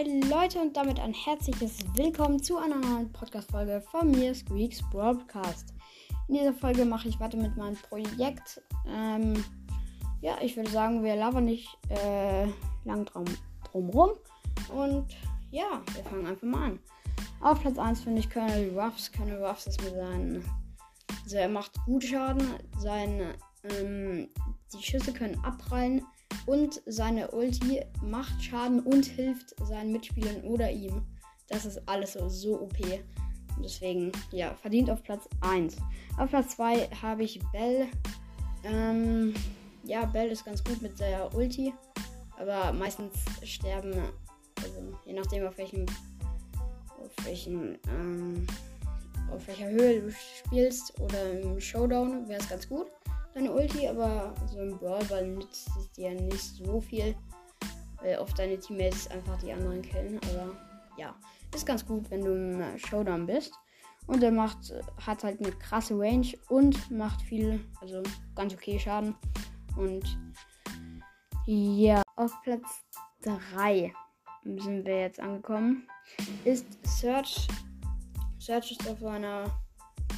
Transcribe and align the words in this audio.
Hi 0.00 0.20
Leute 0.30 0.58
und 0.60 0.78
damit 0.78 0.98
ein 0.98 1.12
herzliches 1.12 1.76
Willkommen 1.94 2.42
zu 2.42 2.56
einer 2.56 2.76
neuen 2.76 3.12
Podcast-Folge 3.12 3.82
von 3.82 4.10
mir, 4.10 4.34
Squeaks 4.34 4.80
Broadcast. 4.90 5.74
In 6.26 6.36
dieser 6.36 6.54
Folge 6.54 6.86
mache 6.86 7.08
ich 7.08 7.20
weiter 7.20 7.36
mit 7.36 7.54
meinem 7.58 7.76
Projekt. 7.76 8.62
Ähm, 8.88 9.44
ja, 10.22 10.38
ich 10.40 10.56
würde 10.56 10.70
sagen, 10.70 11.04
wir 11.04 11.16
labern 11.16 11.44
nicht 11.44 11.76
äh, 11.90 12.46
lang 12.86 13.04
drum, 13.04 13.26
drum 13.70 13.90
rum. 13.90 14.10
Und 14.74 15.06
ja, 15.50 15.82
wir 15.92 16.04
fangen 16.04 16.26
einfach 16.26 16.46
mal 16.46 16.70
an. 16.70 16.78
Auf 17.42 17.60
Platz 17.60 17.76
1 17.76 18.00
finde 18.00 18.20
ich 18.20 18.30
Colonel 18.30 18.78
Ruffs. 18.78 19.12
Colonel 19.12 19.44
Ruffs 19.44 19.66
ist 19.66 19.82
mit 19.82 19.92
seinen. 19.92 20.42
Also 21.24 21.36
er 21.36 21.48
macht 21.50 21.72
gut 21.84 22.04
Schaden. 22.04 22.48
Seine, 22.78 23.34
ähm, 23.64 24.30
die 24.72 24.82
Schüsse 24.82 25.12
können 25.12 25.38
abprallen 25.44 26.06
und 26.46 26.80
seine 26.86 27.30
Ulti 27.30 27.82
macht 28.02 28.42
Schaden 28.42 28.80
und 28.80 29.06
hilft 29.06 29.54
seinen 29.66 29.92
Mitspielern 29.92 30.42
oder 30.42 30.70
ihm. 30.70 31.02
Das 31.48 31.64
ist 31.64 31.80
alles 31.86 32.14
so, 32.14 32.28
so 32.28 32.60
OP. 32.60 32.78
Deswegen, 33.62 34.12
ja, 34.30 34.54
verdient 34.54 34.90
auf 34.90 35.02
Platz 35.02 35.28
1. 35.40 35.76
Auf 36.18 36.30
Platz 36.30 36.56
2 36.56 36.88
habe 37.02 37.24
ich 37.24 37.40
Bell. 37.52 37.88
Ähm, 38.64 39.34
ja, 39.84 40.04
Bell 40.06 40.30
ist 40.30 40.44
ganz 40.44 40.62
gut 40.64 40.80
mit 40.80 40.98
der 40.98 41.34
Ulti. 41.34 41.72
Aber 42.38 42.72
meistens 42.72 43.12
sterben, 43.44 43.92
also 44.62 44.94
je 45.04 45.12
nachdem 45.12 45.46
auf 45.46 45.58
welchem, 45.58 45.84
auf 46.98 47.24
welchen, 47.24 47.78
ähm, 47.88 48.46
auf 49.30 49.46
welcher 49.46 49.68
Höhe 49.68 50.00
du 50.00 50.12
spielst 50.12 50.98
oder 51.00 51.40
im 51.40 51.60
Showdown 51.60 52.28
wäre 52.28 52.40
es 52.40 52.48
ganz 52.48 52.66
gut 52.68 52.86
deine 53.34 53.52
Ulti, 53.52 53.86
aber 53.88 54.34
so 54.46 54.60
im 54.60 54.78
Brawl 54.78 55.26
nützt 55.26 55.70
es 55.78 55.90
dir 55.92 56.10
nicht 56.12 56.38
so 56.38 56.80
viel. 56.80 57.14
Weil 58.02 58.18
oft 58.18 58.38
deine 58.38 58.58
Teammates 58.58 59.08
einfach 59.10 59.38
die 59.38 59.52
anderen 59.52 59.82
killen. 59.82 60.18
Aber 60.30 60.56
ja, 60.96 61.14
ist 61.54 61.66
ganz 61.66 61.84
gut, 61.84 62.10
wenn 62.10 62.24
du 62.24 62.32
im 62.32 62.78
Showdown 62.78 63.26
bist. 63.26 63.52
Und 64.06 64.22
er 64.22 64.32
macht, 64.32 64.72
hat 65.06 65.22
halt 65.22 65.40
eine 65.40 65.52
krasse 65.52 65.94
Range 65.96 66.26
und 66.48 66.90
macht 66.90 67.22
viel, 67.22 67.60
also 67.80 68.02
ganz 68.34 68.54
okay 68.54 68.78
Schaden. 68.78 69.14
Und 69.76 70.18
ja, 71.46 72.02
auf 72.16 72.32
Platz 72.42 72.84
3 73.22 73.92
sind 74.44 74.84
wir 74.84 75.00
jetzt 75.00 75.20
angekommen. 75.20 75.86
Ist 76.44 76.66
Search. 76.84 77.46
Search 78.38 78.72
ist 78.72 78.88
auf 78.88 79.04
einer, 79.04 79.44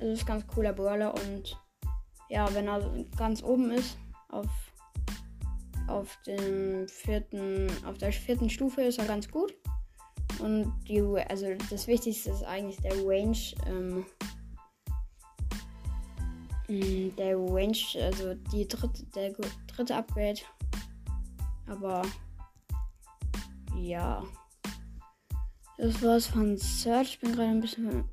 also 0.00 0.12
ist 0.12 0.26
ganz 0.26 0.46
cooler 0.46 0.72
Brawler 0.72 1.14
und 1.14 1.56
ja, 2.28 2.52
wenn 2.54 2.68
er 2.68 2.80
ganz 3.16 3.42
oben 3.42 3.70
ist, 3.70 3.96
auf, 4.28 4.48
auf 5.88 6.18
dem 6.26 6.88
vierten, 6.88 7.68
auf 7.84 7.98
der 7.98 8.12
vierten 8.12 8.50
Stufe 8.50 8.82
ist 8.82 8.98
er 8.98 9.06
ganz 9.06 9.30
gut. 9.30 9.54
Und 10.38 10.72
die, 10.88 11.00
also 11.00 11.46
das 11.70 11.86
Wichtigste 11.86 12.30
ist 12.30 12.42
eigentlich 12.42 12.78
der 12.78 12.94
Range. 13.06 13.38
Ähm, 13.66 14.04
mm, 16.68 17.16
der 17.16 17.36
Range, 17.38 17.78
also 18.02 18.34
die 18.52 18.66
dritte, 18.68 19.04
der 19.14 19.32
dritte 19.66 19.96
Upgrade. 19.96 20.40
Aber 21.66 22.02
ja. 23.76 24.22
Das 25.78 26.02
war's 26.02 26.26
von 26.26 26.56
Search. 26.56 27.14
Ich 27.14 27.20
bin 27.20 27.32
gerade 27.32 27.50
ein 27.50 27.60
bisschen 27.60 28.04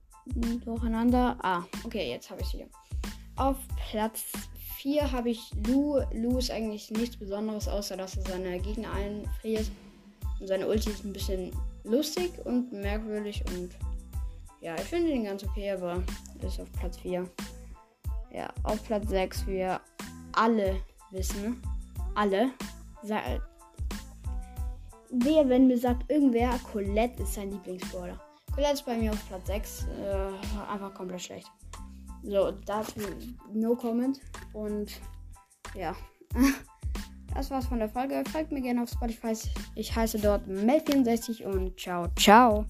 durcheinander. 0.65 1.37
Ah, 1.41 1.63
okay, 1.83 2.09
jetzt 2.09 2.29
habe 2.29 2.41
ich 2.41 2.47
sie. 2.47 2.65
Auf 3.35 3.57
Platz 3.89 4.23
4 4.77 5.11
habe 5.11 5.29
ich 5.29 5.51
Lu. 5.67 6.01
Lu 6.13 6.37
ist 6.37 6.51
eigentlich 6.51 6.91
nichts 6.91 7.17
Besonderes, 7.17 7.67
außer 7.67 7.97
dass 7.97 8.17
er 8.17 8.23
seine 8.23 8.59
Gegner 8.59 8.91
einfriert. 8.93 9.69
Und 10.39 10.47
seine 10.47 10.67
Ulti 10.67 10.89
ist 10.89 11.03
ein 11.03 11.13
bisschen 11.13 11.51
lustig 11.83 12.31
und 12.45 12.71
merkwürdig 12.71 13.43
und 13.47 13.71
ja, 14.61 14.75
ich 14.75 14.83
finde 14.83 15.11
ihn 15.11 15.25
ganz 15.25 15.43
okay, 15.43 15.71
aber 15.71 16.01
ist 16.41 16.59
auf 16.59 16.71
Platz 16.73 16.97
4. 16.97 17.29
Ja, 18.31 18.49
auf 18.63 18.81
Platz 18.85 19.09
6 19.09 19.45
wir 19.47 19.81
alle 20.31 20.81
wissen, 21.11 21.61
alle, 22.15 22.51
wer, 25.11 25.49
wenn 25.49 25.67
mir 25.67 25.77
sagt, 25.77 26.09
irgendwer, 26.09 26.57
Colette 26.71 27.23
ist 27.23 27.33
sein 27.33 27.51
Lieblingsbrawler. 27.51 28.19
Colette 28.53 28.73
ist 28.73 28.85
bei 28.85 28.97
mir 28.97 29.11
auf 29.11 29.27
Platz 29.27 29.47
6, 29.47 29.85
äh, 30.01 30.71
einfach 30.71 30.93
komplett 30.93 31.21
schlecht. 31.21 31.51
So, 32.23 32.51
dazu 32.65 32.99
no 33.53 33.75
comment. 33.75 34.19
Und 34.53 34.91
ja. 35.75 35.95
Das 37.35 37.49
war's 37.49 37.65
von 37.65 37.79
der 37.79 37.89
Folge. 37.89 38.23
Folgt 38.31 38.51
mir 38.51 38.61
gerne 38.61 38.83
auf 38.83 38.89
Spotify. 38.89 39.33
Ich 39.73 39.95
heiße 39.95 40.19
dort 40.19 40.47
Mel64 40.47 41.43
und 41.43 41.79
ciao, 41.79 42.07
ciao. 42.15 42.65